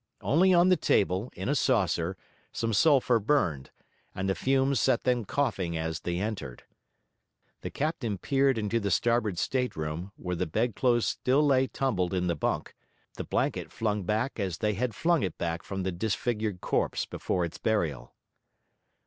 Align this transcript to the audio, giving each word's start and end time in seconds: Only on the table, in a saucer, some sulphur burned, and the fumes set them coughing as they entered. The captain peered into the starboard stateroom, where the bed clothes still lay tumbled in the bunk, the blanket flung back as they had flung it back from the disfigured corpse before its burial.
Only 0.21 0.51
on 0.51 0.69
the 0.69 0.75
table, 0.77 1.29
in 1.35 1.47
a 1.47 1.53
saucer, 1.53 2.17
some 2.51 2.73
sulphur 2.73 3.19
burned, 3.19 3.69
and 4.15 4.27
the 4.27 4.33
fumes 4.33 4.79
set 4.79 5.03
them 5.03 5.25
coughing 5.25 5.77
as 5.77 5.99
they 5.99 6.17
entered. 6.17 6.63
The 7.61 7.69
captain 7.69 8.17
peered 8.17 8.57
into 8.57 8.79
the 8.79 8.89
starboard 8.89 9.37
stateroom, 9.37 10.11
where 10.15 10.35
the 10.35 10.47
bed 10.47 10.75
clothes 10.75 11.05
still 11.05 11.45
lay 11.45 11.67
tumbled 11.67 12.15
in 12.15 12.25
the 12.25 12.35
bunk, 12.35 12.73
the 13.13 13.23
blanket 13.23 13.71
flung 13.71 14.01
back 14.01 14.39
as 14.39 14.57
they 14.57 14.73
had 14.73 14.95
flung 14.95 15.21
it 15.21 15.37
back 15.37 15.61
from 15.61 15.83
the 15.83 15.91
disfigured 15.91 16.61
corpse 16.61 17.05
before 17.05 17.45
its 17.45 17.59
burial. 17.59 18.11